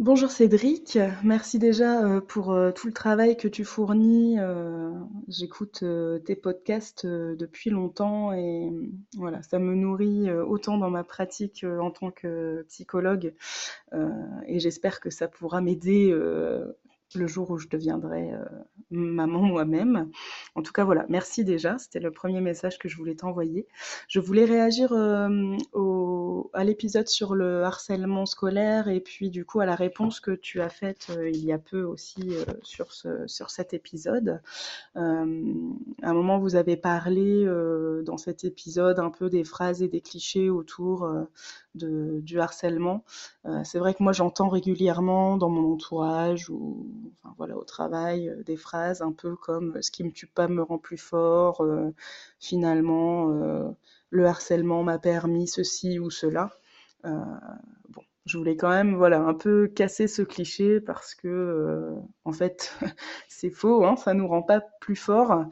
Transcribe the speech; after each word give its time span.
Bonjour 0.00 0.30
Cédric, 0.30 0.96
merci 1.24 1.58
déjà 1.58 2.04
euh, 2.04 2.20
pour 2.20 2.52
euh, 2.52 2.70
tout 2.70 2.86
le 2.86 2.92
travail 2.92 3.36
que 3.36 3.48
tu 3.48 3.64
fournis. 3.64 4.38
Euh, 4.38 4.92
j'écoute 5.26 5.82
tes 6.24 6.36
podcasts 6.36 7.04
depuis 7.04 7.70
longtemps 7.70 8.32
et 8.32 8.70
voilà, 9.16 9.42
ça 9.42 9.58
me 9.58 9.74
nourrit 9.74 10.30
autant 10.30 10.78
dans 10.78 10.88
ma 10.88 11.02
pratique 11.02 11.64
en 11.64 11.90
tant 11.90 12.12
que 12.12 12.64
psychologue 12.68 13.34
et 14.46 14.60
j'espère 14.60 15.00
que 15.00 15.10
ça 15.10 15.26
pourra 15.26 15.60
m'aider 15.60 16.14
le 17.14 17.26
jour 17.26 17.50
où 17.50 17.58
je 17.58 17.68
deviendrai 17.68 18.32
euh, 18.32 18.44
maman 18.90 19.40
moi-même. 19.40 20.10
En 20.54 20.62
tout 20.62 20.72
cas, 20.72 20.84
voilà, 20.84 21.06
merci 21.08 21.44
déjà. 21.44 21.78
C'était 21.78 22.00
le 22.00 22.10
premier 22.10 22.40
message 22.40 22.78
que 22.78 22.88
je 22.88 22.96
voulais 22.96 23.14
t'envoyer. 23.14 23.66
Je 24.08 24.20
voulais 24.20 24.44
réagir 24.44 24.92
euh, 24.92 25.56
à 26.52 26.64
l'épisode 26.64 27.08
sur 27.08 27.34
le 27.34 27.64
harcèlement 27.64 28.26
scolaire 28.26 28.88
et 28.88 29.00
puis 29.00 29.30
du 29.30 29.44
coup 29.44 29.60
à 29.60 29.66
la 29.66 29.74
réponse 29.74 30.20
que 30.20 30.32
tu 30.32 30.60
as 30.60 30.68
faite 30.68 31.08
euh, 31.10 31.30
il 31.30 31.44
y 31.44 31.52
a 31.52 31.58
peu 31.58 31.82
aussi 31.82 32.32
sur, 32.62 32.92
ce, 32.92 33.26
sur 33.26 33.50
cet 33.50 33.74
épisode. 33.74 34.40
à 34.94 35.00
un 35.00 36.14
moment, 36.14 36.38
vous 36.38 36.56
avez 36.56 36.76
parlé 36.76 37.46
dans 38.04 38.18
cet 38.18 38.44
épisode 38.44 38.98
un 38.98 39.10
peu 39.10 39.30
des 39.30 39.44
phrases 39.44 39.82
et 39.82 39.88
des 39.88 40.00
clichés 40.00 40.50
autour 40.50 41.08
du 41.78 42.40
harcèlement. 42.40 43.04
C'est 43.64 43.78
vrai 43.78 43.94
que 43.94 44.02
moi, 44.02 44.12
j'entends 44.12 44.48
régulièrement 44.48 45.36
dans 45.36 45.48
mon 45.48 45.72
entourage 45.72 46.50
ou 46.50 46.86
enfin, 47.22 47.34
voilà, 47.38 47.56
au 47.56 47.64
travail, 47.64 48.28
euh, 48.28 48.42
des 48.44 48.56
phrases 48.56 49.02
un 49.02 49.12
peu 49.12 49.36
comme 49.36 49.76
euh, 49.76 49.82
ce 49.82 49.90
qui 49.90 50.04
me 50.04 50.10
tue 50.10 50.26
pas 50.26 50.48
me 50.48 50.62
rend 50.62 50.78
plus 50.78 50.98
fort, 50.98 51.60
euh, 51.62 51.94
finalement, 52.40 53.28
le 54.10 54.26
harcèlement 54.26 54.82
m'a 54.82 54.98
permis 54.98 55.48
ceci 55.48 55.98
ou 55.98 56.10
cela. 56.10 56.50
bon, 57.04 58.02
je 58.28 58.38
voulais 58.38 58.56
quand 58.56 58.68
même 58.68 58.94
voilà 58.96 59.20
un 59.20 59.34
peu 59.34 59.68
casser 59.68 60.06
ce 60.06 60.22
cliché 60.22 60.80
parce 60.80 61.14
que 61.14 61.94
en 62.24 62.32
fait 62.32 62.74
c'est 63.28 63.50
faux 63.50 63.84
hein, 63.84 63.96
ça 63.96 64.14
nous 64.14 64.28
rend 64.28 64.42
pas 64.42 64.60
plus 64.80 64.96
fort 64.96 65.46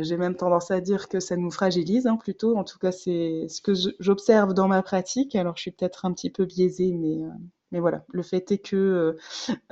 j'ai 0.00 0.16
même 0.16 0.34
tendance 0.36 0.70
à 0.70 0.80
dire 0.80 1.08
que 1.08 1.20
ça 1.20 1.36
nous 1.36 1.50
fragilise 1.50 2.06
hein, 2.06 2.16
plutôt. 2.16 2.56
En 2.56 2.64
tout 2.64 2.78
cas 2.78 2.92
c'est 2.92 3.46
ce 3.48 3.60
que 3.60 3.72
j'observe 4.00 4.54
dans 4.54 4.68
ma 4.68 4.82
pratique. 4.82 5.34
Alors 5.36 5.56
je 5.56 5.62
suis 5.62 5.70
peut-être 5.70 6.04
un 6.04 6.12
petit 6.12 6.30
peu 6.30 6.44
biaisée 6.44 6.92
mais 6.92 7.20
mais 7.70 7.80
voilà, 7.80 8.04
le 8.12 8.22
fait 8.22 8.50
est 8.50 8.58
que 8.58 8.76
euh, 8.76 9.18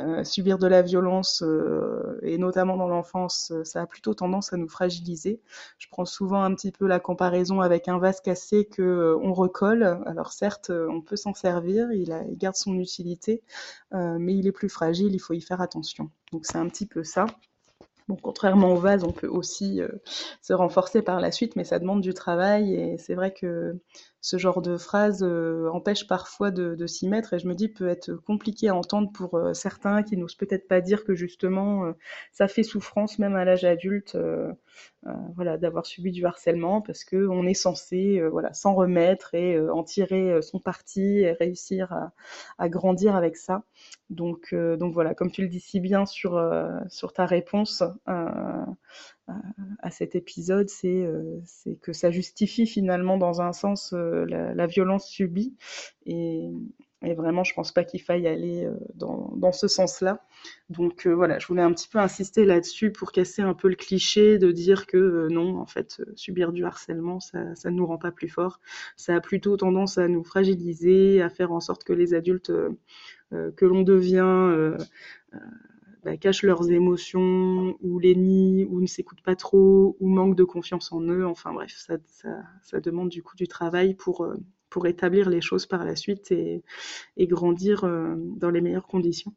euh, 0.01 0.23
subir 0.23 0.59
de 0.59 0.67
la 0.67 0.83
violence, 0.83 1.43
euh, 1.43 2.19
et 2.23 2.37
notamment 2.37 2.77
dans 2.77 2.89
l'enfance, 2.89 3.53
ça 3.65 3.83
a 3.83 3.87
plutôt 3.87 4.12
tendance 4.12 4.53
à 4.53 4.59
nous 4.59 4.69
fragiliser. 4.69 5.41
Je 5.79 5.89
prends 5.89 6.05
souvent 6.05 6.43
un 6.43 6.55
petit 6.55 6.73
peu 6.73 6.87
la 6.87 7.01
comparaison 7.01 7.61
avec 7.61 7.89
un 7.89 7.99
vase 7.99 8.21
cassé 8.21 8.67
que 8.67 9.17
on 9.23 9.33
recolle. 9.33 10.03
Alors 10.05 10.33
certes, 10.33 10.71
on 10.71 11.01
peut 11.01 11.17
s'en 11.17 11.33
servir, 11.33 11.91
il, 11.93 12.15
garde 12.37 12.56
son 12.56 12.79
utilité, 12.79 13.43
mais 13.93 14.35
il 14.35 14.47
est 14.47 14.53
plus 14.53 14.69
fragile, 14.69 15.15
il 15.15 15.19
faut 15.19 15.35
y 15.35 15.41
faire 15.41 15.61
attention. 15.61 16.11
Donc 16.33 16.45
c'est 16.45 16.59
un 16.59 16.69
petit 16.69 16.87
peu 16.87 17.03
ça. 17.03 17.27
Bon, 18.09 18.17
contrairement 18.17 18.73
au 18.73 18.77
vase, 18.77 19.03
on 19.05 19.12
peut 19.12 19.27
aussi 19.27 19.81
se 20.43 20.53
renforcer 20.53 21.03
par 21.03 21.21
la 21.21 21.33
suite, 21.33 21.56
mais 21.56 21.65
ça 21.65 21.79
demande 21.79 22.03
du 22.03 22.15
travail 22.15 22.75
et 22.75 22.99
c'est 22.99 23.15
vrai 23.15 23.33
que 23.33 23.81
ce 24.26 24.38
genre 24.38 24.60
de 24.60 24.76
phrase 24.76 25.22
euh, 25.22 25.70
empêche 25.72 26.09
parfois 26.09 26.50
de, 26.50 26.84
s'y 26.88 27.06
mettre 27.09 27.34
et 27.34 27.38
je 27.38 27.47
me 27.47 27.54
dis 27.54 27.69
peut 27.69 27.88
être 27.88 28.12
compliqué 28.12 28.69
à 28.69 28.75
entendre 28.75 29.12
pour 29.12 29.37
euh, 29.37 29.54
certains 29.54 30.03
qui 30.03 30.16
n'osent 30.16 30.34
peut-être 30.34 30.66
pas 30.66 30.81
dire 30.81 31.04
que 31.04 31.14
justement 31.14 31.84
euh, 31.84 31.92
ça 32.32 32.48
fait 32.48 32.64
souffrance 32.64 33.20
même 33.20 33.37
à 33.37 33.44
l'âge 33.44 33.64
adulte 33.64 34.19
voilà 35.37 35.56
d'avoir 35.56 35.87
subi 35.87 36.10
du 36.10 36.26
harcèlement 36.26 36.82
parce 36.82 37.04
que 37.04 37.28
on 37.28 37.47
est 37.47 37.54
censé 37.54 38.20
voilà 38.28 38.53
s'en 38.53 38.75
remettre 38.75 39.34
et 39.34 39.59
en 39.70 39.84
tirer 39.84 40.43
son 40.43 40.58
parti 40.58 41.20
et 41.20 41.32
réussir 41.32 41.93
à, 41.93 42.12
à 42.58 42.69
grandir 42.69 43.14
avec 43.14 43.37
ça. 43.37 43.62
Donc 44.10 44.54
donc 44.54 44.93
voilà 44.93 45.14
comme 45.14 45.31
tu 45.31 45.43
le 45.43 45.48
dis 45.48 45.60
si 45.60 45.81
bien 45.81 46.04
sur 46.04 46.43
sur 46.88 47.12
ta 47.12 47.25
réponse 47.25 47.84
à 49.81 49.91
cet 49.91 50.14
épisode, 50.14 50.69
euh, 50.84 51.41
c'est 51.44 51.76
que 51.81 51.92
ça 51.92 52.10
justifie 52.10 52.66
finalement 52.66 53.19
dans 53.19 53.41
un 53.41 53.53
sens 53.53 53.92
euh, 53.92 54.25
la, 54.26 54.66
violence 54.66 55.06
subie. 55.09 55.54
Et, 56.06 56.48
vraiment, 57.03 57.44
je 57.44 57.54
pense 57.54 57.70
pas 57.70 57.84
qu'il 57.84 58.03
faille 58.03 58.26
aller 58.26 58.64
euh, 58.64 58.75
dans, 58.94 59.32
dans 59.37 59.53
ce 59.53 59.69
sens-là. 59.69 60.25
Donc 60.70 61.06
voilà, 61.06 61.38
je 61.38 61.47
voulais 61.47 61.62
un 61.62 61.72
petit 61.72 61.88
peu 61.88 61.98
insister 61.98 62.44
là-dessus 62.44 62.91
pour 62.91 63.12
casser 63.12 63.42
un 63.42 63.54
peu 63.54 63.69
le 63.69 63.76
cliché 63.76 64.38
de 64.38 64.50
dire 64.50 64.87
que 64.87 65.28
non, 65.31 65.58
en 65.58 65.66
fait, 65.66 66.03
subir 66.16 66.53
du 66.53 66.64
harcèlement, 66.64 67.20
ça, 67.20 67.44
ne 67.64 67.70
nous 67.70 67.87
rend 67.87 67.98
pas 67.98 68.12
plus 68.12 68.28
fort. 68.28 68.60
Ça 68.97 69.14
a 69.14 69.20
plutôt 69.20 69.56
tendance 69.56 69.98
à 69.98 70.08
nous 70.08 70.25
fragiliser, 70.25 71.22
à 71.22 71.31
faire 71.31 71.53
en 71.53 71.60
sorte 71.60 71.84
que 71.84 71.93
les 71.93 72.14
adultes 72.14 72.53
que 73.31 73.64
l'on 73.64 73.82
devient 73.82 74.76
bah, 76.06 76.17
cachent 76.17 76.44
leurs 76.44 76.71
émotions 76.71 77.77
ou 77.81 77.99
les 77.99 78.15
nient 78.15 78.65
ou 78.71 78.81
ne 78.81 78.87
s'écoutent 78.87 79.22
pas 79.22 79.34
trop 79.34 79.97
ou 79.99 80.09
manquent 80.09 80.37
de 80.37 80.44
confiance 80.44 80.93
en 80.93 81.00
eux. 81.00 81.27
Enfin 81.27 81.53
bref, 81.53 81.75
ça, 81.77 81.97
ça, 82.62 82.78
demande 82.81 83.09
du 83.09 83.25
coup 83.25 83.34
du 83.34 83.49
travail 83.49 83.94
pour, 83.94 84.22
euh, 84.22 84.37
pour 84.71 84.87
établir 84.87 85.28
les 85.28 85.41
choses 85.41 85.67
par 85.67 85.84
la 85.84 85.97
suite 85.97 86.31
et, 86.31 86.62
et 87.17 87.27
grandir 87.27 87.83
euh, 87.83 88.15
dans 88.17 88.50
les 88.50 88.61
meilleures 88.61 88.87
conditions. 88.87 89.34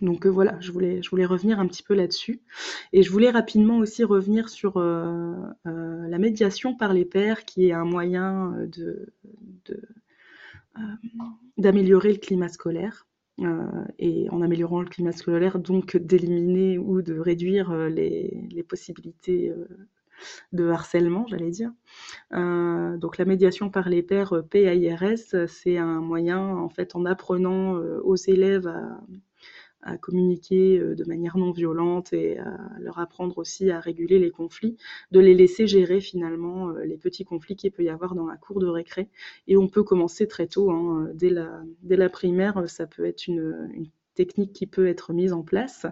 Donc 0.00 0.26
euh, 0.26 0.28
voilà, 0.28 0.58
je 0.58 0.72
voulais, 0.72 1.04
je 1.04 1.10
voulais 1.10 1.24
revenir 1.24 1.60
un 1.60 1.68
petit 1.68 1.84
peu 1.84 1.94
là-dessus. 1.94 2.40
Et 2.92 3.04
je 3.04 3.10
voulais 3.12 3.30
rapidement 3.30 3.78
aussi 3.78 4.02
revenir 4.02 4.48
sur 4.48 4.80
la 4.80 6.18
médiation 6.18 6.76
par 6.76 6.94
les 6.94 7.04
pairs, 7.04 7.44
qui 7.44 7.68
est 7.68 7.72
un 7.72 7.84
moyen 7.84 8.56
de, 8.66 9.12
d'améliorer 11.58 12.12
le 12.12 12.18
climat 12.18 12.48
scolaire. 12.48 13.06
Euh, 13.42 13.84
et 13.98 14.28
en 14.30 14.42
améliorant 14.42 14.80
le 14.80 14.88
climat 14.88 15.12
scolaire, 15.12 15.58
donc 15.58 15.96
d'éliminer 15.96 16.78
ou 16.78 17.02
de 17.02 17.18
réduire 17.18 17.70
euh, 17.70 17.88
les, 17.88 18.46
les 18.50 18.62
possibilités 18.62 19.50
euh, 19.50 19.66
de 20.52 20.68
harcèlement, 20.68 21.26
j'allais 21.26 21.50
dire. 21.50 21.72
Donc 22.30 23.18
la 23.18 23.24
médiation 23.24 23.70
par 23.70 23.88
les 23.88 24.04
pairs 24.04 24.44
PAIRS, 24.48 25.48
c'est 25.48 25.78
un 25.78 26.00
moyen, 26.00 26.56
en 26.56 26.68
fait, 26.68 26.94
en 26.94 27.04
apprenant 27.06 27.72
aux 27.74 28.14
élèves 28.14 28.68
à, 28.68 29.00
à 29.82 29.98
communiquer 29.98 30.78
euh, 30.78 30.94
de 30.94 31.04
manière 31.04 31.36
non 31.36 31.50
violente 31.50 32.12
et 32.12 32.38
à 32.38 32.58
leur 32.80 32.98
apprendre 32.98 33.38
aussi 33.38 33.70
à 33.70 33.80
réguler 33.80 34.18
les 34.18 34.30
conflits, 34.30 34.76
de 35.10 35.20
les 35.20 35.34
laisser 35.34 35.66
gérer 35.66 36.00
finalement 36.00 36.70
euh, 36.70 36.84
les 36.84 36.96
petits 36.96 37.24
conflits 37.24 37.56
qu'il 37.56 37.72
peut 37.72 37.82
y 37.84 37.88
avoir 37.88 38.14
dans 38.14 38.26
la 38.26 38.36
cour 38.36 38.60
de 38.60 38.66
récré. 38.66 39.08
Et 39.48 39.56
on 39.56 39.68
peut 39.68 39.82
commencer 39.82 40.26
très 40.28 40.46
tôt, 40.46 40.70
hein, 40.70 41.08
dès, 41.14 41.30
la, 41.30 41.62
dès 41.82 41.96
la 41.96 42.08
primaire, 42.08 42.68
ça 42.68 42.86
peut 42.86 43.04
être 43.04 43.26
une 43.26 43.88
technique 44.14 44.52
qui 44.52 44.66
peut 44.66 44.86
être 44.86 45.12
mise 45.12 45.32
en 45.32 45.42
place. 45.42 45.86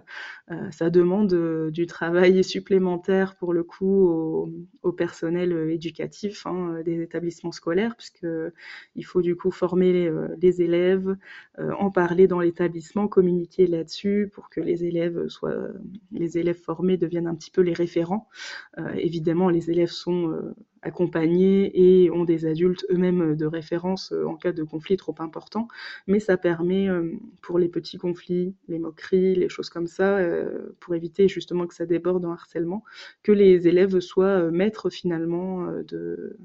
Euh, 0.51 0.71
ça 0.71 0.89
demande 0.89 1.33
euh, 1.33 1.71
du 1.71 1.87
travail 1.87 2.43
supplémentaire 2.43 3.35
pour 3.35 3.53
le 3.53 3.63
coup 3.63 4.07
au, 4.83 4.91
personnel 4.91 5.51
éducatif 5.69 6.45
hein, 6.45 6.81
des 6.83 7.01
établissements 7.01 7.51
scolaires, 7.51 7.95
puisqu'il 7.95 9.05
faut 9.05 9.21
du 9.21 9.35
coup 9.35 9.51
former 9.51 10.11
les, 10.37 10.61
élèves, 10.61 11.15
en 11.57 11.89
parler 11.89 12.27
dans 12.27 12.41
l'établissement, 12.41 13.07
communiquer 13.07 13.67
là-dessus 13.67 14.29
pour 14.33 14.49
que 14.49 14.59
les 14.59 14.83
élèves 14.83 15.27
soient, 15.29 15.69
les 16.11 16.37
élèves 16.37 16.59
formés 16.59 16.97
deviennent 16.97 17.27
un 17.27 17.35
petit 17.35 17.51
peu 17.51 17.61
les 17.61 17.73
référents. 17.73 18.27
évidemment, 18.95 19.49
les 19.49 19.71
élèves 19.71 19.91
sont 19.91 20.53
accompagnés 20.81 21.71
et 21.73 22.11
ont 22.11 22.23
des 22.23 22.45
adultes 22.45 22.85
eux-mêmes 22.89 23.35
de 23.35 23.45
référence 23.45 24.13
en 24.25 24.35
cas 24.35 24.51
de 24.51 24.63
conflit 24.63 24.97
trop 24.97 25.15
important, 25.19 25.67
mais 26.07 26.19
ça 26.19 26.37
permet 26.37 26.87
pour 27.41 27.59
les 27.59 27.69
petits 27.69 27.97
conflits, 27.97 28.55
les 28.67 28.79
moqueries, 28.79 29.35
les 29.35 29.49
choses 29.49 29.69
comme 29.69 29.87
ça, 29.87 30.17
euh, 30.17 30.75
pour 30.79 30.95
éviter 30.95 31.27
justement 31.27 31.67
que 31.67 31.73
ça 31.73 31.85
déborde 31.85 32.25
en 32.25 32.31
harcèlement, 32.31 32.83
que 33.23 33.31
les 33.31 33.67
élèves 33.67 33.99
soient 33.99 34.25
euh, 34.25 34.51
maîtres 34.51 34.89
finalement 34.89 35.67
euh, 35.67 35.83
de 35.83 36.37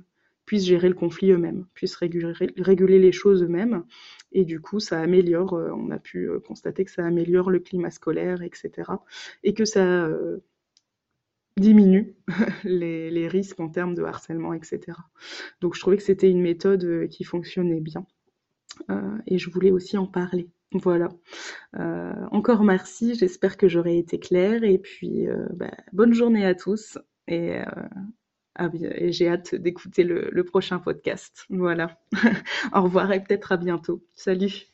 puissent 0.45 0.67
gérer 0.67 0.89
le 0.89 0.95
conflit 0.95 1.33
eux-mêmes, 1.33 1.67
puissent 1.75 1.97
réguler, 1.97 3.01
les 3.01 3.11
choses 3.11 3.43
eux-mêmes. 3.43 3.83
Et 4.31 4.45
du 4.45 4.61
coup, 4.61 4.79
ça 4.79 5.01
améliore, 5.01 5.55
on 5.55 5.91
a 5.91 5.99
pu 5.99 6.31
constater 6.47 6.85
que 6.85 6.93
ça 6.93 7.05
améliore 7.05 7.51
le 7.51 7.59
climat 7.59 7.91
scolaire, 7.91 8.43
etc. 8.43 8.93
Et 9.43 9.55
que 9.55 9.65
ça 9.65 10.09
diminue 11.57 12.15
les, 12.65 13.29
risques 13.29 13.61
en 13.61 13.69
termes 13.69 13.95
de 13.95 14.03
harcèlement, 14.03 14.53
etc. 14.53 14.81
Donc 15.61 15.75
je 15.75 15.81
trouvais 15.81 15.97
que 15.97 16.03
c'était 16.03 16.31
une 16.31 16.43
méthode 16.43 17.09
qui 17.09 17.25
fonctionnait 17.25 17.81
bien. 17.81 18.07
et 19.27 19.39
je 19.39 19.51
voulais 19.51 19.71
aussi 19.71 19.97
en 19.97 20.07
parler. 20.07 20.51
Voilà. 20.73 21.09
Euh, 21.79 22.13
encore 22.33 22.63
merci, 22.65 23.15
j'espère 23.15 23.57
que 23.57 23.69
j'aurai 23.69 23.99
été 23.99 24.19
claire 24.19 24.65
et 24.65 24.79
puis 24.79 25.29
euh, 25.29 25.47
bah, 25.53 25.71
bonne 25.93 26.13
journée 26.13 26.45
à 26.45 26.55
tous 26.55 26.99
et, 27.29 27.59
euh, 27.59 28.69
j'ai 29.11 29.29
hâte 29.29 29.55
d'écouter 29.55 30.03
le, 30.03 30.31
le, 30.33 30.45
prochain 30.45 30.79
podcast. 30.79 31.45
Voilà. 31.51 31.99
Au 32.75 32.83
revoir 32.83 33.13
et 33.13 33.23
peut-être 33.23 33.53
à 33.53 33.57
bientôt. 33.59 34.03
Salut. 34.15 34.67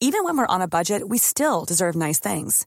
Even 0.00 0.24
when 0.24 0.36
we're 0.36 0.46
on 0.48 0.60
a 0.60 0.66
budget, 0.66 1.08
we 1.08 1.18
still 1.18 1.64
deserve 1.66 1.96
nice 1.96 2.20
things. 2.20 2.66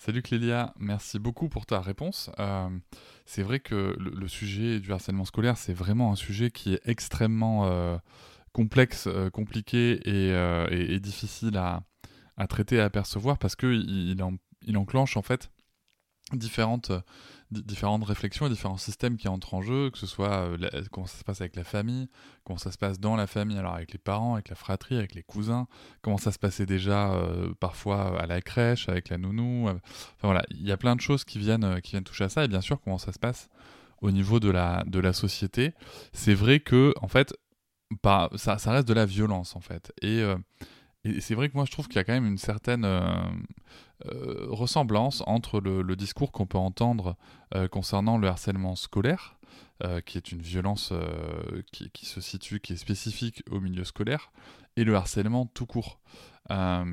Salut 0.00 0.22
Clélia, 0.22 0.72
merci 0.78 1.18
beaucoup 1.18 1.48
pour 1.48 1.66
ta 1.66 1.80
réponse. 1.80 2.30
Euh, 2.38 2.68
c'est 3.26 3.42
vrai 3.42 3.58
que 3.58 3.96
le, 3.98 4.28
sujet 4.28 4.78
du 4.78 4.92
harcèlement 4.92 5.24
scolaire, 5.24 5.58
c'est 5.58 5.72
vraiment 5.72 6.12
un 6.12 6.14
sujet 6.14 6.52
qui 6.52 6.74
est 6.74 6.80
extrêmement 6.84 7.66
euh, 7.66 7.98
complexe, 8.52 9.08
euh, 9.08 9.28
compliqué 9.28 9.98
et, 10.08 11.00
difficile 11.00 11.56
à, 11.56 11.82
traiter 12.48 12.76
et 12.76 12.80
à 12.80 12.90
percevoir 12.90 13.38
parce 13.38 13.56
qu'il 13.56 14.16
il 14.62 14.76
enclenche 14.76 15.16
en 15.16 15.22
fait 15.22 15.50
différentes 16.32 16.92
différentes 17.50 18.04
réflexions 18.04 18.46
et 18.46 18.50
différents 18.50 18.76
systèmes 18.76 19.16
qui 19.16 19.28
entrent 19.28 19.54
en 19.54 19.62
jeu, 19.62 19.90
que 19.90 19.98
ce 19.98 20.06
soit 20.06 20.30
euh, 20.30 20.82
comment 20.92 21.06
ça 21.06 21.18
se 21.18 21.24
passe 21.24 21.40
avec 21.40 21.56
la 21.56 21.64
famille, 21.64 22.08
comment 22.44 22.58
ça 22.58 22.70
se 22.70 22.78
passe 22.78 23.00
dans 23.00 23.16
la 23.16 23.26
famille, 23.26 23.58
alors 23.58 23.74
avec 23.74 23.92
les 23.92 23.98
parents, 23.98 24.34
avec 24.34 24.50
la 24.50 24.54
fratrie, 24.54 24.96
avec 24.96 25.14
les 25.14 25.22
cousins, 25.22 25.66
comment 26.02 26.18
ça 26.18 26.30
se 26.30 26.38
passait 26.38 26.66
déjà 26.66 27.12
euh, 27.12 27.52
parfois 27.58 28.20
à 28.20 28.26
la 28.26 28.42
crèche, 28.42 28.88
avec 28.88 29.08
la 29.08 29.18
nounou. 29.18 29.68
Euh, 29.68 29.72
enfin 29.72 30.28
voilà, 30.28 30.42
il 30.50 30.66
y 30.66 30.72
a 30.72 30.76
plein 30.76 30.94
de 30.94 31.00
choses 31.00 31.24
qui 31.24 31.38
viennent, 31.38 31.80
qui 31.80 31.92
viennent 31.92 32.04
toucher 32.04 32.24
à 32.24 32.28
ça, 32.28 32.44
et 32.44 32.48
bien 32.48 32.60
sûr 32.60 32.80
comment 32.80 32.98
ça 32.98 33.12
se 33.12 33.18
passe 33.18 33.48
au 34.00 34.10
niveau 34.10 34.40
de 34.40 34.50
la, 34.50 34.84
de 34.86 35.00
la 35.00 35.12
société. 35.12 35.72
C'est 36.12 36.34
vrai 36.34 36.60
que, 36.60 36.92
en 37.00 37.08
fait, 37.08 37.34
pas, 38.02 38.28
ça, 38.36 38.58
ça, 38.58 38.72
reste 38.72 38.86
de 38.86 38.94
la 38.94 39.06
violence, 39.06 39.56
en 39.56 39.60
fait. 39.60 39.92
Et 40.02 40.22
et 41.04 41.20
c'est 41.20 41.34
vrai 41.34 41.48
que 41.48 41.54
moi 41.54 41.64
je 41.64 41.70
trouve 41.70 41.86
qu'il 41.86 41.96
y 41.96 42.00
a 42.00 42.04
quand 42.04 42.12
même 42.12 42.26
une 42.26 42.38
certaine 42.38 42.84
euh, 42.84 43.08
euh, 44.06 44.46
ressemblance 44.50 45.22
entre 45.26 45.60
le, 45.60 45.96
discours 45.96 46.32
qu'on 46.32 46.46
peut 46.46 46.58
entendre 46.58 47.16
euh, 47.54 47.68
concernant 47.68 48.18
le 48.18 48.28
harcèlement 48.28 48.76
scolaire, 48.76 49.34
qui 50.06 50.18
est 50.18 50.32
une 50.32 50.42
violence 50.42 50.92
qui, 51.70 51.88
qui, 51.90 52.04
se 52.04 52.20
situe, 52.20 52.58
qui 52.58 52.72
est 52.72 52.76
spécifique 52.76 53.44
au 53.48 53.60
milieu 53.60 53.84
scolaire, 53.84 54.32
et 54.76 54.82
le 54.82 54.96
harcèlement 54.96 55.46
tout 55.46 55.66
court. 55.66 56.00
Euh, 56.50 56.84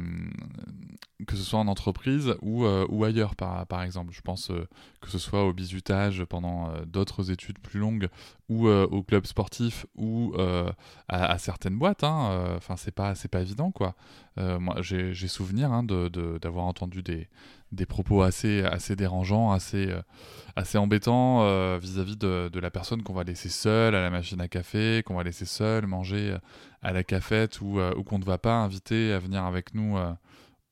que 1.27 1.37
ce 1.37 1.43
soit 1.43 1.59
en 1.59 1.67
entreprise 1.67 2.35
ou, 2.41 2.65
euh, 2.65 2.85
ou 2.89 3.05
ailleurs 3.05 3.35
par, 3.35 3.65
par, 3.67 3.83
exemple. 3.83 4.11
Je 4.13 4.19
pense 4.19 4.51
euh, 4.51 4.67
que 4.99 5.09
ce 5.09 5.17
soit 5.17 5.45
au 5.45 5.53
bizutage 5.53 6.25
pendant 6.25 6.69
d'autres 6.85 7.31
études 7.31 7.57
plus 7.59 7.79
longues 7.79 8.09
ou 8.49 8.67
au 8.67 9.01
club 9.01 9.25
sportif 9.25 9.85
ou 9.95 10.33
à, 11.07 11.37
certaines 11.37 11.77
boîtes. 11.77 12.03
Hein, 12.03 12.55
enfin, 12.57 12.75
c'est 12.75 12.91
pas, 12.91 13.13
pas 13.31 13.41
évident 13.41 13.71
quoi. 13.71 13.95
moi, 14.37 14.81
j'ai 14.81 15.27
souvenir 15.27 15.71
hein, 15.71 15.83
d'avoir 15.83 16.65
entendu 16.65 17.01
des, 17.01 17.29
des 17.71 17.85
propos 17.85 18.21
assez, 18.21 18.63
assez 18.63 18.95
dérangeants, 18.95 19.51
assez, 19.51 19.93
assez 20.55 20.77
embêtants 20.77 21.77
vis-à-vis 21.77 22.17
de, 22.17 22.59
la 22.59 22.71
personne 22.71 23.03
qu'on 23.03 23.13
va 23.13 23.23
laisser 23.23 23.49
seule 23.49 23.95
à 23.95 24.01
la 24.01 24.09
machine 24.09 24.39
à 24.39 24.47
café, 24.47 25.03
qu'on 25.05 25.15
va 25.15 25.23
laisser 25.23 25.45
seule 25.45 25.85
manger 25.85 26.37
à 26.81 26.93
la 26.93 27.03
cafette 27.03 27.59
ou, 27.61 27.81
ou 27.81 28.03
qu'on 28.03 28.19
ne 28.19 28.23
va 28.23 28.37
pas 28.37 28.55
inviter 28.55 29.11
à 29.11 29.19
venir 29.19 29.43
avec 29.43 29.73
nous 29.73 29.97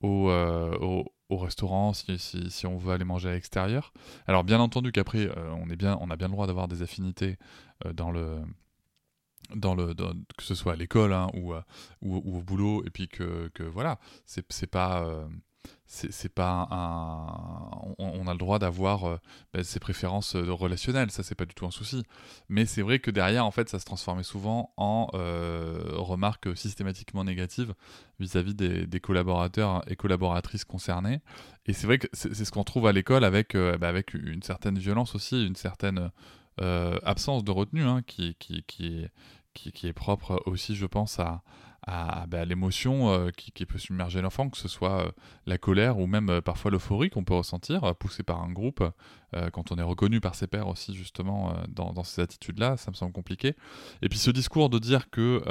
euh, 0.03 0.29
euh, 0.29 0.77
au, 0.79 1.05
au, 1.29 1.37
restaurant 1.37 1.93
si, 1.93 2.19
si, 2.19 2.67
on 2.67 2.77
veut 2.77 2.91
aller 2.91 3.05
manger 3.05 3.29
à 3.29 3.33
l'extérieur. 3.33 3.93
Alors 4.27 4.43
bien 4.43 4.59
entendu 4.59 4.91
qu'après, 4.91 5.27
euh, 5.27 5.51
on, 5.53 5.65
on 5.65 6.09
a 6.09 6.15
bien 6.17 6.27
le 6.27 6.33
droit 6.33 6.45
d'avoir 6.45 6.67
des 6.67 6.81
affinités 6.81 7.37
dans 7.93 8.11
le... 8.11 8.41
Dans 9.53 9.75
le, 9.75 9.93
que 9.93 10.43
ce 10.43 10.55
soit 10.55 10.73
à 10.73 10.75
l'école 10.77 11.11
hein, 11.11 11.27
ou, 11.33 11.53
ou, 12.01 12.37
au 12.37 12.41
boulot, 12.41 12.81
et 12.85 12.89
puis 12.89 13.09
que, 13.09 13.49
que 13.53 13.63
voilà, 13.63 13.99
c'est 14.25 14.67
pas 14.67 15.27
c'est 15.85 16.33
pas 16.33 16.67
on, 17.99 18.27
a 18.27 18.31
le 18.31 18.37
droit 18.37 18.57
d'avoir 18.59 19.05
euh, 19.05 19.17
bah, 19.53 19.63
ses 19.63 19.79
préférences 19.79 20.35
euh, 20.35 20.51
relationnelles, 20.51 21.11
ça 21.11 21.23
c'est 21.23 21.35
pas 21.35 21.45
du 21.45 21.53
tout 21.53 21.65
un 21.65 21.71
souci. 21.71 22.03
Mais 22.49 22.65
c'est 22.65 22.81
vrai 22.81 22.99
que 22.99 23.11
derrière, 23.11 23.45
en 23.45 23.51
fait, 23.51 23.69
ça 23.69 23.79
se 23.79 23.85
transformait 23.85 24.23
souvent 24.23 24.73
en 24.77 25.07
euh, 25.13 25.83
remarques 25.93 26.55
systématiquement 26.57 27.23
négatives 27.23 27.73
vis-à-vis 28.19 28.55
des, 28.55 28.99
collaborateurs 28.99 29.83
et 29.87 29.95
collaboratrices 29.95 30.65
concernés. 30.65 31.21
Et 31.65 31.73
c'est 31.73 31.87
vrai 31.87 31.99
que 31.99 32.07
c'est 32.13 32.33
ce 32.33 32.51
qu'on 32.51 32.63
trouve 32.63 32.87
à 32.87 32.91
l'école 32.91 33.23
avec, 33.23 33.55
bah, 33.55 33.87
avec 33.87 34.13
une 34.13 34.41
certaine 34.41 34.77
violence 34.77 35.15
aussi, 35.15 35.45
une 35.45 35.55
certaine 35.55 36.11
absence 36.59 37.43
de 37.43 37.51
retenue 37.51 37.83
hein, 37.83 38.01
qui, 38.05 38.35
qui, 38.35 38.63
qui, 38.63 39.09
qui, 39.53 39.87
est 39.87 39.93
propre 39.93 40.41
aussi, 40.45 40.75
je 40.75 40.85
pense, 40.85 41.19
à, 41.19 41.43
à, 41.85 42.25
bah, 42.27 42.45
l'émotion 42.45 43.09
euh, 43.09 43.29
qui, 43.31 43.65
peut 43.65 43.77
submerger 43.77 44.21
l'enfant, 44.21 44.49
que 44.49 44.57
ce 44.57 44.67
soit 44.67 45.07
euh, 45.07 45.11
la 45.45 45.57
colère 45.57 45.99
ou 45.99 46.07
même 46.07 46.29
euh, 46.29 46.41
parfois 46.41 46.71
l'euphorie 46.71 47.09
qu'on 47.09 47.23
peut 47.23 47.33
ressentir, 47.33 47.95
poussé 47.95 48.23
par 48.23 48.41
un 48.41 48.51
groupe, 48.51 48.83
quand 49.51 49.71
on 49.71 49.77
est 49.77 49.83
reconnu 49.83 50.21
par 50.21 50.35
ses 50.35 50.45
pairs 50.45 50.67
aussi 50.67 50.93
justement 50.93 51.55
dans, 51.67 51.91
dans, 51.91 52.03
ces 52.03 52.21
attitudes-là, 52.21 52.77
ça 52.77 52.91
me 52.91 52.95
semble 52.95 53.13
compliqué. 53.13 53.55
Et 54.03 54.09
puis 54.09 54.19
ce 54.19 54.29
discours 54.29 54.69
de 54.69 54.77
dire 54.77 55.09
que 55.09 55.41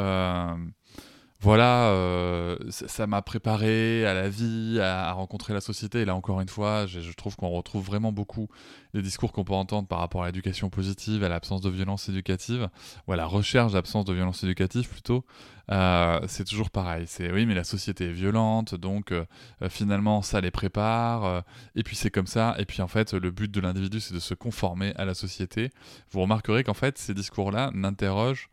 voilà, 1.43 1.89
euh, 1.89 2.57
ça 2.71 3.09
m'a 3.09 3.21
préparé 3.21 4.07
à 4.07 4.15
la 4.15 4.29
vie, 4.29 4.79
à, 4.81 5.11
rencontrer 5.11 5.53
la 5.53 5.61
société. 5.61 6.03
Et 6.03 6.05
là, 6.05 6.15
encore 6.15 6.41
une 6.41 6.49
fois, 6.49 6.87
je, 6.87 7.01
trouve 7.15 7.35
qu'on 7.35 7.49
retrouve 7.49 7.85
vraiment 7.85 8.13
beaucoup 8.13 8.47
les 8.95 9.03
discours 9.03 9.33
qu'on 9.33 9.43
peut 9.43 9.53
entendre 9.53 9.89
par 9.89 9.99
rapport 9.99 10.23
à 10.23 10.27
l'éducation 10.27 10.71
positive, 10.71 11.25
à 11.25 11.29
l'absence 11.29 11.61
de 11.61 11.69
violence 11.69 12.09
éducative, 12.09 12.69
ou 13.09 13.13
à 13.13 13.17
la 13.17 13.27
recherche 13.27 13.73
d'absence 13.73 14.05
de 14.05 14.13
violence 14.13 14.45
éducative 14.45 14.89
plutôt. 14.89 15.25
Euh, 15.73 16.21
c'est 16.29 16.45
toujours 16.45 16.71
pareil. 16.71 17.07
C'est 17.09 17.33
oui, 17.33 17.45
mais 17.45 17.55
la 17.55 17.65
société 17.65 18.11
est 18.11 18.13
violente, 18.13 18.77
donc 18.77 19.11
euh, 19.11 19.25
finalement, 19.69 20.23
ça 20.23 20.41
les 20.41 20.53
prépare. 20.53 21.43
et 21.75 21.83
puis 21.83 21.97
c'est 21.97 22.11
comme 22.11 22.29
ça. 22.29 22.55
Et 22.59 22.67
puis 22.67 22.83
en 22.83 22.89
fait, 22.89 23.15
le 23.15 23.33
but 23.33 23.51
de 23.51 23.61
l'individu, 23.61 23.99
c'est 23.99 24.15
de 24.15 24.21
se 24.21 24.35
conformer 24.35 24.95
à 24.95 25.05
la 25.05 25.15
société. 25.15 25.71
Vous 26.13 26.21
remarquerez 26.21 26.63
qu'en 26.63 26.75
fait, 26.75 26.99
ces 26.99 27.15
discours-là 27.15 27.73
n'interrogent 27.75 28.49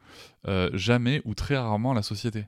jamais 0.74 1.22
ou 1.24 1.36
très 1.36 1.56
rarement 1.56 1.94
la 1.94 2.02
société. 2.02 2.48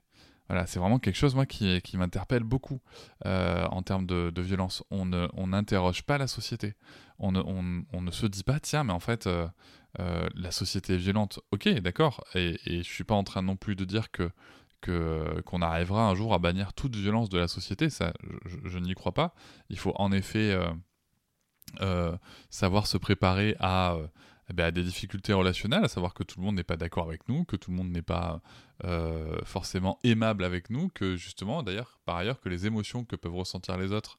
C'est 0.66 0.80
vraiment 0.80 1.00
quelque 1.00 1.16
chose 1.16 1.36
moi 1.36 1.46
qui, 1.46 1.98
m'interpelle 1.98 2.44
beaucoup 2.44 2.82
euh, 3.26 3.66
en 3.68 3.82
termes 3.82 4.06
de, 4.06 4.42
violence. 4.42 4.84
On 4.90 5.06
n'interroge 5.06 6.04
pas 6.04 6.18
la 6.18 6.28
société. 6.28 6.76
On 7.20 7.32
ne, 7.32 7.42
on, 7.42 8.02
ne, 8.02 8.12
se 8.12 8.26
dit 8.26 8.44
pas 8.44 8.60
tiens 8.60 8.84
mais 8.84 8.94
en 8.94 9.00
fait 9.00 9.28
euh, 9.28 9.48
euh, 10.00 10.28
la 10.36 10.52
société 10.52 10.96
est 10.96 10.98
violente. 10.98 11.40
Ok 11.52 11.70
d'accord 11.70 12.24
et, 12.34 12.60
et 12.66 12.78
je 12.84 12.90
suis 12.90 13.04
pas 13.04 13.14
en 13.14 13.24
train 13.24 13.44
non 13.44 13.56
plus 13.56 13.76
de 13.76 13.86
dire 13.86 14.12
que 14.12 14.32
que 14.82 15.42
qu'on 15.46 15.62
arrivera 15.62 16.10
un 16.10 16.16
jour 16.16 16.34
à 16.34 16.40
bannir 16.40 16.74
toute 16.74 16.96
violence 16.96 17.30
de 17.30 17.38
la 17.38 17.48
société. 17.48 17.92
Ça, 17.92 18.14
je, 18.66 18.80
n'y 18.80 18.96
crois 18.96 19.14
pas. 19.14 19.36
Il 19.70 19.78
faut 19.78 19.94
en 19.96 20.12
effet 20.12 20.58
savoir 22.50 22.88
se 22.88 22.98
préparer 22.98 23.56
à 23.60 23.96
eh 24.50 24.54
ben, 24.54 24.66
à 24.66 24.72
des 24.72 24.84
difficultés 24.84 25.34
relationnelles, 25.34 25.86
à 25.86 25.88
savoir 25.88 26.14
que 26.14 26.24
tout 26.24 26.40
le 26.40 26.46
monde 26.46 26.56
n'est 26.56 26.64
pas 26.64 26.78
d'accord 26.78 27.08
avec 27.08 27.28
nous, 27.30 27.46
que 27.46 27.56
tout 27.56 27.72
le 27.72 27.78
monde 27.78 27.90
n'est 27.90 28.02
pas 28.02 28.42
euh, 28.84 29.40
forcément 29.44 30.00
aimable 30.04 30.44
avec 30.44 30.70
nous, 30.70 30.90
que 30.90 31.16
justement, 31.16 31.64
d'ailleurs, 31.64 32.00
par 32.06 32.18
ailleurs, 32.18 32.40
que 32.40 32.50
les 32.50 32.66
émotions 32.66 33.06
que 33.06 33.16
peuvent 33.16 33.36
ressentir 33.36 33.78
les 33.78 33.92
autres, 33.92 34.18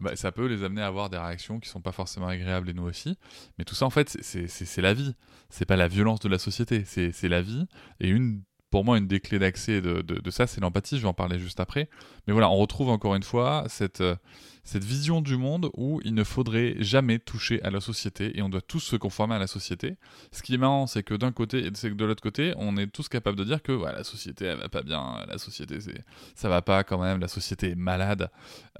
bah, 0.00 0.14
ça 0.14 0.30
peut 0.30 0.46
les 0.46 0.62
amener 0.62 0.82
à 0.82 0.86
avoir 0.86 1.08
des 1.10 1.18
réactions 1.18 1.58
qui 1.58 1.68
sont 1.68 1.80
pas 1.80 1.92
forcément 1.92 2.28
agréables 2.28 2.68
et 2.68 2.74
nous 2.74 2.84
aussi. 2.84 3.18
Mais 3.58 3.64
tout 3.64 3.74
ça, 3.74 3.86
en 3.86 3.90
fait, 3.90 4.16
c'est 4.20 4.82
la 4.82 4.94
vie. 4.94 5.14
C'est 5.48 5.64
pas 5.64 5.76
la 5.76 5.88
violence 5.88 6.20
de 6.20 6.28
la 6.28 6.38
société, 6.38 6.84
c'est 6.84 7.28
la 7.28 7.40
vie. 7.40 7.66
Et 8.00 8.08
une 8.08 8.42
pour 8.76 8.84
moi, 8.84 8.98
une 8.98 9.06
des 9.06 9.20
clés 9.20 9.38
d'accès 9.38 9.80
de, 9.80 10.02
de, 10.02 10.30
ça, 10.30 10.46
c'est 10.46 10.60
l'empathie. 10.60 10.98
Je 10.98 11.00
vais 11.00 11.08
en 11.08 11.14
parler 11.14 11.38
juste 11.38 11.60
après. 11.60 11.88
Mais 12.26 12.34
voilà, 12.34 12.50
on 12.50 12.56
retrouve 12.56 12.90
encore 12.90 13.14
une 13.14 13.22
fois 13.22 13.64
cette, 13.68 14.02
euh, 14.02 14.16
cette 14.64 14.84
vision 14.84 15.22
du 15.22 15.38
monde 15.38 15.70
où 15.78 15.98
il 16.04 16.12
ne 16.12 16.24
faudrait 16.24 16.74
jamais 16.80 17.18
toucher 17.18 17.62
à 17.62 17.70
la 17.70 17.80
société 17.80 18.36
et 18.36 18.42
on 18.42 18.50
doit 18.50 18.60
tous 18.60 18.80
se 18.80 18.96
conformer 18.96 19.36
à 19.36 19.38
la 19.38 19.46
société. 19.46 19.96
Ce 20.30 20.42
qui 20.42 20.52
est 20.52 20.58
marrant, 20.58 20.86
c'est 20.86 21.02
que 21.02 21.14
d'un 21.14 21.32
côté, 21.32 21.70
c'est 21.72 21.88
que 21.88 21.94
de 21.94 22.04
l'autre 22.04 22.22
côté, 22.22 22.52
on 22.58 22.76
est 22.76 22.86
tous 22.88 23.08
capables 23.08 23.38
de 23.38 23.44
dire 23.44 23.62
que 23.62 23.72
la 23.72 24.04
société, 24.04 24.44
elle 24.44 24.58
va 24.58 24.68
pas 24.68 24.82
bien, 24.82 25.24
la 25.26 25.38
société, 25.38 25.80
c'est, 25.80 26.04
ça 26.34 26.50
va 26.50 26.60
pas 26.60 26.84
quand 26.84 26.98
même, 26.98 27.18
la 27.18 27.28
société 27.28 27.70
est 27.70 27.76
malade. 27.76 28.28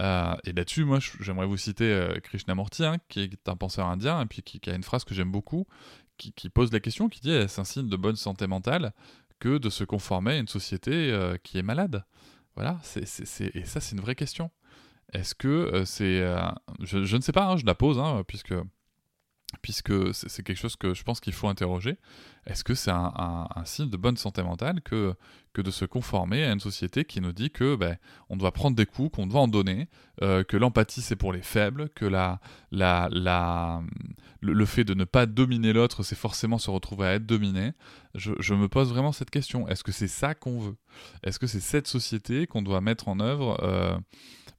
Euh, 0.01 0.35
et 0.45 0.53
là-dessus, 0.53 0.85
moi, 0.85 0.99
j'aimerais 1.21 1.47
vous 1.47 1.57
citer 1.57 1.91
euh, 1.91 2.21
Krishnamurti, 2.23 2.85
hein, 2.85 2.99
qui 3.09 3.21
est 3.21 3.49
un 3.49 3.57
penseur 3.57 3.87
indien, 3.87 4.21
et 4.21 4.27
puis 4.27 4.43
qui, 4.43 4.61
a 4.69 4.75
une 4.75 4.83
phrase 4.83 5.05
que 5.05 5.15
j'aime 5.15 5.33
beaucoup, 5.33 5.67
qui, 6.19 6.33
qui, 6.33 6.51
pose 6.51 6.71
la 6.71 6.81
question, 6.81 7.09
qui 7.09 7.21
dit 7.21 7.31
est-ce 7.31 7.59
un 7.63 7.65
signe 7.65 7.89
de 7.89 7.97
bonne 7.97 8.17
santé 8.17 8.47
mentale 8.47 8.93
que 9.39 9.59
de 9.59 9.71
se 9.71 9.85
conformer 9.85 10.33
à 10.33 10.39
une 10.39 10.49
société 10.49 10.93
euh, 10.93 11.37
qui 11.43 11.59
est 11.59 11.63
malade 11.63 12.05
Voilà, 12.55 12.79
c'est, 12.83 13.03
et 13.55 13.65
ça, 13.65 13.81
c'est 13.81 13.95
une 13.95 14.01
vraie 14.01 14.15
question. 14.15 14.51
Est-ce 15.13 15.35
que 15.35 15.49
euh, 15.49 15.85
c'est. 15.85 16.21
Euh, 16.21 16.41
je, 16.81 17.17
ne 17.17 17.21
sais 17.21 17.33
pas, 17.33 17.47
hein, 17.47 17.57
je 17.57 17.65
la 17.65 17.75
pose, 17.75 17.99
hein, 17.99 18.23
puisque 18.27 18.55
puisque 19.63 19.93
c'est 20.13 20.43
quelque 20.43 20.59
chose 20.59 20.77
que 20.77 20.93
je 20.95 21.03
pense 21.03 21.21
qu'il 21.21 21.33
faut 21.33 21.49
interroger. 21.49 21.99
Est-ce 22.47 22.63
que 22.63 22.75
c'est 22.75 22.91
un, 22.93 23.47
signe 23.65 23.91
de 23.91 23.97
bonne 23.97 24.17
santé 24.17 24.43
mentale 24.43 24.81
que, 24.81 25.15
que 25.53 25.63
de 25.63 25.71
se 25.71 25.85
conformer 25.85 26.45
à 26.45 26.53
une 26.53 26.61
société 26.61 27.05
qui 27.05 27.21
nous 27.21 27.33
dit 27.33 27.51
que 27.51 27.75
ben, 27.75 27.97
on 28.29 28.37
doit 28.37 28.53
prendre 28.53 28.77
des 28.77 28.87
coups, 28.87 29.17
qu'on 29.17 29.27
doit 29.27 29.41
en 29.41 29.49
donner, 29.49 29.89
euh, 30.23 30.45
que 30.45 30.57
l'empathie 30.57 31.01
c'est 31.01 31.17
pour 31.17 31.33
les 31.33 31.43
faibles, 31.43 31.89
que 31.91 32.05
la, 32.05 32.41
la, 32.71 33.09
la, 33.11 33.83
le, 34.41 34.67
fait 34.67 34.85
de 34.85 34.95
ne 34.95 35.05
pas 35.05 35.27
dominer 35.27 35.73
l'autre 35.73 36.03
c'est 36.03 36.17
forcément 36.17 36.59
se 36.59 36.71
retrouver 36.71 37.07
à 37.07 37.15
être 37.15 37.27
dominé? 37.27 37.73
Je, 38.15 38.55
me 38.55 38.69
pose 38.69 38.91
vraiment 38.91 39.13
cette 39.13 39.31
question. 39.31 39.69
Est-ce 39.69 39.85
que 39.85 39.93
c'est 39.93 40.09
ça 40.09 40.35
qu'on 40.35 40.59
veut? 40.59 40.77
Est-ce 41.23 41.39
que 41.39 41.47
c'est 41.47 41.61
cette 41.61 41.87
société 41.87 42.47
qu'on 42.47 42.63
doit 42.63 42.81
mettre 42.81 43.09
en 43.09 43.21
œuvre 43.21 43.59
euh, 43.63 43.97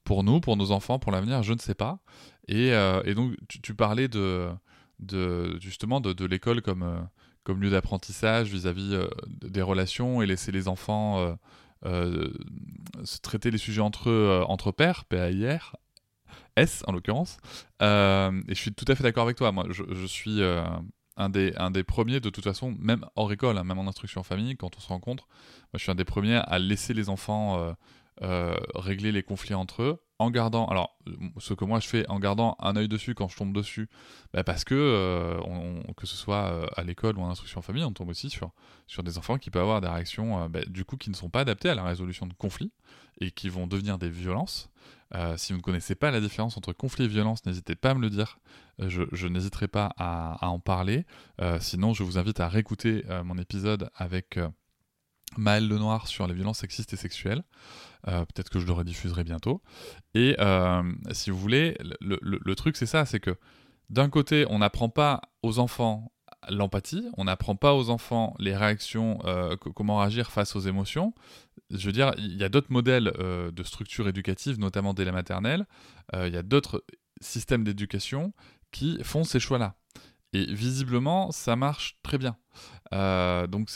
pour 0.04 0.24
nous, 0.24 0.40
pour 0.40 0.56
nos 0.56 0.72
enfants, 0.72 0.98
pour 0.98 1.12
l'avenir? 1.12 1.42
Je 1.42 1.52
ne 1.54 1.58
sais 1.58 1.74
pas. 1.74 2.00
Et, 2.48 2.72
euh, 2.72 3.02
et 3.04 3.14
donc 3.14 3.34
tu 3.48 3.74
parlais 3.74 4.08
de 4.08 4.48
justement 5.60 6.00
de, 6.00 6.24
l'école 6.24 6.62
comme, 6.62 6.82
euh, 6.82 7.00
comme 7.44 7.60
lieu 7.60 7.70
d'apprentissage 7.70 8.48
vis-à-vis 8.48 8.94
euh, 8.94 9.08
des 9.26 9.62
relations 9.62 10.22
et 10.22 10.26
laisser 10.26 10.52
les 10.52 10.68
enfants 10.68 11.36
euh, 11.84 12.32
se 13.04 13.20
traiter 13.20 13.50
les 13.50 13.58
sujets 13.58 13.80
entre 13.80 14.10
eux, 14.10 14.44
entre 14.48 14.72
pairs, 14.72 15.04
P-A-I-R, 15.04 15.76
S 16.56 16.82
en 16.86 16.92
l'occurrence. 16.92 17.38
et 17.80 17.84
je 17.84 18.54
suis 18.54 18.72
tout 18.72 18.84
à 18.88 18.94
fait 18.94 19.04
d'accord 19.04 19.24
avec 19.24 19.36
toi. 19.36 19.52
Moi, 19.52 19.66
je, 19.70 20.06
suis 20.06 20.42
un 21.16 21.30
des, 21.30 21.84
premiers, 21.84 22.18
de 22.20 22.30
toute 22.30 22.42
façon, 22.42 22.74
même 22.80 23.06
hors 23.14 23.32
école, 23.32 23.58
hein, 23.58 23.64
même 23.64 23.78
en 23.78 23.86
instruction 23.86 24.22
en 24.22 24.24
famille, 24.24 24.56
quand 24.56 24.76
on 24.76 24.80
se 24.80 24.88
rencontre, 24.88 25.28
je 25.74 25.78
suis 25.78 25.92
un 25.92 25.94
des 25.94 26.04
premiers 26.04 26.36
à 26.36 26.58
laisser 26.58 26.94
les 26.94 27.08
enfants 27.08 27.76
régler 28.74 29.12
les 29.12 29.22
conflits 29.22 29.54
entre 29.54 29.82
eux 29.82 30.02
en 30.18 30.30
gardant, 30.30 30.66
alors 30.66 30.96
ce 31.38 31.54
que 31.54 31.64
moi 31.64 31.78
je 31.78 31.86
fais 31.86 32.08
en 32.08 32.18
gardant 32.18 32.56
un 32.60 32.74
œil 32.76 32.88
dessus 32.88 33.14
quand 33.14 33.28
je 33.28 33.36
tombe 33.36 33.52
dessus, 33.54 33.88
bah, 34.32 34.42
parce 34.42 34.64
que 34.64 34.74
euh, 34.74 35.82
que 35.96 36.06
ce 36.06 36.16
soit 36.16 36.50
euh, 36.50 36.66
à 36.76 36.82
l'école 36.82 37.18
ou 37.18 37.22
en 37.22 37.30
instruction 37.30 37.60
en 37.60 37.86
on 37.86 37.92
tombe 37.92 38.08
aussi 38.08 38.28
sur, 38.28 38.50
des 39.02 39.18
enfants 39.18 39.38
qui 39.38 39.50
peuvent 39.50 39.62
avoir 39.62 39.80
des 39.80 39.88
réactions 39.88 40.42
euh, 40.42 40.48
bah, 40.48 40.60
du 40.68 40.84
coup 40.84 40.96
qui 40.96 41.10
ne 41.10 41.14
sont 41.14 41.30
pas 41.30 41.40
adaptées 41.40 41.68
à 41.68 41.74
la 41.74 41.84
résolution 41.84 42.26
de 42.26 42.34
conflits 42.34 42.72
et 43.20 43.30
qui 43.30 43.48
vont 43.48 43.66
devenir 43.66 43.98
des 43.98 44.10
violences. 44.10 44.70
si 45.36 45.52
vous 45.52 45.58
ne 45.58 45.62
connaissez 45.62 45.94
pas 45.94 46.10
la 46.10 46.20
différence 46.20 46.56
entre 46.56 46.72
conflit 46.72 47.04
et 47.04 47.08
violence, 47.08 47.44
n'hésitez 47.46 47.74
pas 47.74 47.90
à 47.90 47.94
me 47.94 48.00
le 48.00 48.10
dire. 48.10 48.38
je, 48.78 49.26
n'hésiterai 49.26 49.66
pas 49.66 49.92
à, 49.98 50.48
en 50.48 50.60
parler. 50.60 51.04
sinon, 51.58 51.94
je 51.94 52.04
vous 52.04 52.16
invite 52.16 52.38
à 52.38 52.48
réécouter 52.48 53.02
mon 53.24 53.36
épisode 53.36 53.90
avec 53.96 54.38
Maël 55.36 55.68
Lenoir 55.68 56.06
sur 56.06 56.26
les 56.26 56.34
violences 56.34 56.58
sexistes 56.58 56.92
et 56.92 56.96
sexuelles. 56.96 57.42
Euh, 58.06 58.24
peut-être 58.24 58.50
que 58.50 58.58
je 58.58 58.66
le 58.66 58.72
rediffuserai 58.72 59.24
bientôt. 59.24 59.62
Et 60.14 60.36
euh, 60.38 60.82
si 61.12 61.30
vous 61.30 61.38
voulez, 61.38 61.76
le, 62.00 62.54
truc 62.54 62.76
c'est 62.76 62.86
ça, 62.86 63.04
c'est 63.04 63.20
que 63.20 63.36
d'un 63.90 64.08
côté, 64.08 64.46
on 64.48 64.58
n'apprend 64.58 64.88
pas 64.88 65.22
aux 65.42 65.58
enfants 65.58 66.12
l'empathie, 66.48 67.08
on 67.16 67.24
n'apprend 67.24 67.56
pas 67.56 67.74
aux 67.74 67.90
enfants 67.90 68.34
les 68.38 68.54
réactions, 68.54 69.18
euh, 69.24 69.56
comment 69.56 69.98
réagir 69.98 70.30
face 70.30 70.54
aux 70.54 70.60
émotions. 70.60 71.12
Je 71.70 71.84
veux 71.86 71.92
dire, 71.92 72.12
il 72.16 72.36
y 72.36 72.44
a 72.44 72.48
d'autres 72.48 72.72
modèles 72.72 73.12
de 73.52 73.62
structure 73.62 74.08
éducative, 74.08 74.58
notamment 74.58 74.94
dès 74.94 75.04
la 75.04 75.12
maternelle, 75.12 75.66
il 76.14 76.32
y 76.32 76.36
a 76.36 76.42
d'autres 76.42 76.82
systèmes 77.20 77.64
d'éducation 77.64 78.32
qui 78.70 78.98
font 79.02 79.24
ces 79.24 79.40
choix-là. 79.40 79.74
Et 80.32 80.44
visiblement, 80.44 81.30
ça 81.32 81.56
marche 81.56 81.96
très 82.02 82.18
bien. 82.18 82.36
Euh, 82.92 83.46
donc 83.46 83.70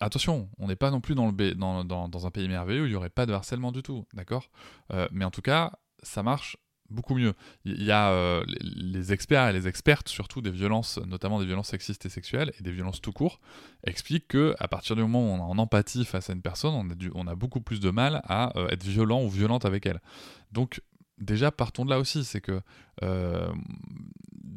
attention, 0.00 0.48
on 0.58 0.68
n'est 0.68 0.76
pas 0.76 0.90
non 0.90 1.00
plus 1.00 1.14
dans, 1.14 1.26
le 1.26 1.54
dans, 1.54 2.08
dans, 2.08 2.26
un 2.26 2.30
pays 2.30 2.48
merveilleux 2.48 2.82
où 2.82 2.86
il 2.86 2.90
n'y 2.90 2.94
aurait 2.94 3.10
pas 3.10 3.26
de 3.26 3.32
harcèlement 3.32 3.72
du 3.72 3.82
tout, 3.82 4.04
d'accord? 4.14 4.50
Euh, 4.92 5.08
Mais 5.10 5.24
en 5.24 5.30
tout 5.30 5.42
cas, 5.42 5.72
ça 6.02 6.22
marche 6.22 6.56
beaucoup 6.88 7.14
mieux. 7.14 7.34
Il 7.64 7.82
y 7.82 7.90
a 7.90 8.10
euh, 8.10 8.44
les 8.46 9.12
experts 9.12 9.48
et 9.48 9.52
les 9.52 9.68
expertes, 9.68 10.08
surtout 10.08 10.40
des 10.40 10.50
violences, 10.50 10.98
notamment 10.98 11.38
des 11.40 11.46
violences 11.46 11.68
sexistes 11.68 12.06
et 12.06 12.08
sexuelles 12.08 12.52
et 12.58 12.62
des 12.62 12.72
violences 12.72 13.00
tout 13.00 13.12
court, 13.12 13.40
expliquent 13.84 14.28
que 14.28 14.54
à 14.58 14.68
partir 14.68 14.96
du 14.96 15.02
moment 15.02 15.20
où 15.20 15.34
on 15.34 15.38
est 15.38 15.50
en 15.50 15.58
empathie 15.58 16.04
face 16.04 16.30
à 16.30 16.32
une 16.32 16.42
personne, 16.42 16.74
on 17.14 17.26
a, 17.26 17.34
beaucoup 17.34 17.60
plus 17.60 17.80
de 17.80 17.90
mal 17.90 18.22
à 18.24 18.52
être 18.70 18.84
violent 18.84 19.22
ou 19.22 19.28
violente 19.28 19.64
avec 19.64 19.84
elle. 19.84 20.00
Donc 20.52 20.80
déjà 21.18 21.50
partons 21.50 21.84
de 21.84 21.90
là 21.90 21.98
aussi, 21.98 22.24
c'est 22.24 22.40
que 22.40 22.62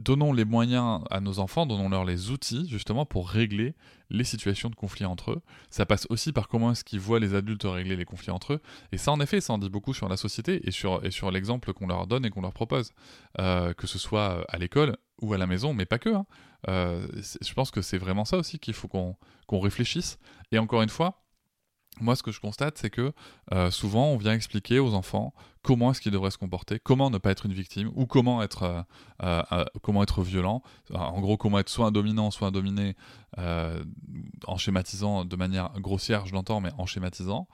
donnons 0.01 0.33
les 0.33 0.45
moyens 0.45 1.01
à 1.09 1.19
nos 1.19 1.39
enfants, 1.39 1.65
donnons-leur 1.65 2.05
les 2.05 2.31
outils 2.31 2.67
justement 2.69 3.05
pour 3.05 3.29
régler 3.29 3.75
les 4.09 4.23
situations 4.23 4.69
de 4.69 4.75
conflit 4.75 5.05
entre 5.05 5.31
eux. 5.31 5.41
Ça 5.69 5.85
passe 5.85 6.07
aussi 6.09 6.33
par 6.33 6.47
comment 6.47 6.71
est-ce 6.71 6.83
qu'ils 6.83 6.99
voient 6.99 7.19
les 7.19 7.33
adultes 7.33 7.63
régler 7.63 7.95
les 7.95 8.05
conflits 8.05 8.31
entre 8.31 8.53
eux. 8.53 8.61
Et 8.91 8.97
ça, 8.97 9.11
en 9.11 9.19
effet, 9.19 9.39
ça 9.41 9.53
en 9.53 9.57
dit 9.57 9.69
beaucoup 9.69 9.93
sur 9.93 10.09
la 10.09 10.17
société 10.17 10.67
et 10.67 10.71
sur, 10.71 11.05
et 11.05 11.11
sur 11.11 11.31
l'exemple 11.31 11.73
qu'on 11.73 11.87
leur 11.87 12.07
donne 12.07 12.25
et 12.25 12.29
qu'on 12.29 12.41
leur 12.41 12.53
propose, 12.53 12.91
euh, 13.39 13.73
que 13.73 13.87
ce 13.87 13.97
soit 13.97 14.45
à 14.49 14.57
l'école 14.57 14.97
ou 15.21 15.33
à 15.33 15.37
la 15.37 15.47
maison, 15.47 15.73
mais 15.73 15.85
pas 15.85 15.99
que. 15.99 16.09
Hein. 16.09 16.25
Euh, 16.67 17.07
je 17.41 17.53
pense 17.53 17.71
que 17.71 17.81
c'est 17.81 17.97
vraiment 17.97 18.25
ça 18.25 18.37
aussi 18.37 18.59
qu'il 18.59 18.73
faut 18.73 18.87
qu'on 18.87 19.59
réfléchisse. 19.59 20.19
Et 20.51 20.59
encore 20.59 20.81
une 20.81 20.89
fois, 20.89 21.20
moi, 21.99 22.15
ce 22.15 22.23
que 22.23 22.31
je 22.31 22.39
constate, 22.39 22.77
c'est 22.77 22.89
que 22.89 23.11
euh, 23.51 23.69
souvent, 23.69 24.07
on 24.07 24.17
vient 24.17 24.33
expliquer 24.33 24.79
aux 24.79 24.93
enfants 24.93 25.33
comment 25.61 25.91
est-ce 25.91 26.01
qu'ils 26.01 26.11
devraient 26.11 26.31
se 26.31 26.37
comporter, 26.37 26.79
comment 26.79 27.09
ne 27.09 27.17
pas 27.17 27.31
être 27.31 27.45
une 27.45 27.53
victime, 27.53 27.91
ou 27.95 28.05
comment 28.05 28.41
être, 28.41 28.63
euh, 29.23 29.43
euh, 29.51 29.65
comment 29.83 30.01
être 30.01 30.23
violent. 30.23 30.63
En 30.93 31.19
gros, 31.19 31.37
comment 31.37 31.59
être 31.59 31.69
soit 31.69 31.85
un 31.85 31.91
dominant, 31.91 32.31
soit 32.31 32.47
un 32.47 32.51
dominé, 32.51 32.95
en 33.37 34.57
schématisant 34.57 35.25
de 35.25 35.35
manière 35.35 35.71
grossière, 35.79 36.25
je 36.25 36.33
l'entends, 36.33 36.61
mais 36.61 36.71
en 36.77 36.85
schématisant. 36.85 37.47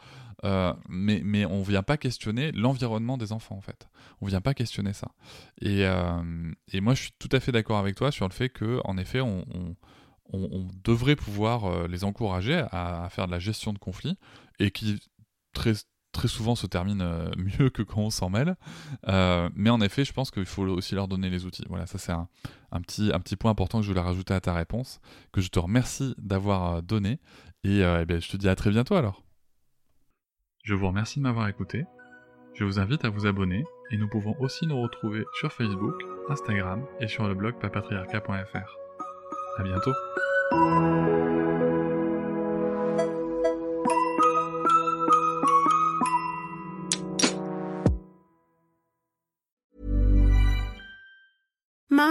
mais, 0.88 1.22
mais 1.26 1.46
on 1.46 1.64
vient 1.64 1.84
pas 1.84 1.98
questionner 1.98 2.52
l'environnement 2.54 3.18
des 3.18 3.34
enfants, 3.34 3.58
en 3.58 3.62
fait. 3.62 3.90
On 4.22 4.28
vient 4.28 4.42
pas 4.42 4.54
questionner 4.54 4.94
ça. 4.94 5.10
Et, 5.62 5.82
et 6.72 6.80
moi, 6.80 6.94
je 6.94 7.04
suis 7.04 7.14
tout 7.20 7.30
à 7.34 7.40
fait 7.40 7.52
d'accord 7.52 7.78
avec 7.78 7.96
toi 7.96 8.12
sur 8.12 8.28
le 8.28 8.34
fait 8.34 8.50
que, 8.50 8.80
en 8.86 8.98
effet, 8.98 9.20
on, 9.20 9.44
devrait 10.34 11.16
pouvoir 11.16 11.66
euh, 11.66 11.88
les 11.88 12.04
encourager 12.04 12.66
à, 12.72 13.08
faire 13.10 13.28
de 13.28 13.32
la 13.32 13.40
gestion 13.40 13.74
de 13.74 13.78
conflits 13.78 14.18
et 14.60 14.72
qui 14.72 15.00
très, 15.54 15.74
très 16.12 16.28
souvent 16.28 16.56
se 16.56 16.68
termine 16.68 17.02
euh, 17.02 17.30
mieux 17.60 17.70
que 17.70 17.82
quand 17.82 18.02
on 18.02 18.10
s'en 18.10 18.30
mêle. 18.30 18.56
Euh, 19.08 19.50
mais 19.56 19.70
en 19.70 19.82
effet, 19.82 20.06
je 20.06 20.14
pense 20.14 20.32
qu'il 20.32 20.46
faut 20.46 20.64
aussi 20.64 20.96
leur 20.96 21.08
donner 21.08 21.30
les 21.30 21.46
outils. 21.46 21.64
Voilà, 21.70 21.86
ça 21.86 21.98
c'est 21.98 22.12
un, 22.12 22.28
petit, 22.82 23.12
un 23.14 23.20
petit 23.20 23.36
point 23.36 23.52
important 23.52 23.80
que 23.80 23.86
je 23.86 23.90
voulais 23.90 24.02
rajouter 24.02 24.34
à 24.34 24.42
ta 24.42 24.54
réponse, 24.54 25.00
que 25.32 25.42
je 25.42 25.50
te 25.50 25.60
remercie 25.60 26.14
d'avoir 26.18 26.84
donné. 26.84 27.20
Et, 27.64 27.80
eh 27.82 28.06
bien, 28.06 28.20
je 28.20 28.30
te 28.30 28.38
dis 28.38 28.48
à 28.48 28.56
très 28.56 28.70
bientôt 28.70 28.96
alors. 28.96 29.24
Je 30.64 30.74
vous 30.74 30.88
remercie 30.88 31.20
de 31.20 31.24
m'avoir 31.24 31.48
écouté. 31.48 31.86
Je 32.54 32.64
vous 32.64 32.80
invite 32.80 33.06
à 33.06 33.10
vous 33.10 33.26
abonner 33.26 33.64
et 33.92 33.98
nous 33.98 34.08
pouvons 34.08 34.36
aussi 34.40 34.68
nous 34.68 34.82
retrouver 34.82 35.24
sur 35.40 35.52
Facebook, 35.52 36.02
Instagram 36.30 36.84
et 37.00 37.08
sur 37.08 37.28
le 37.28 37.36
blog 37.36 37.60
papatriarca.fr. 37.60 38.87
À 39.58 39.64
bientôt. 39.64 39.94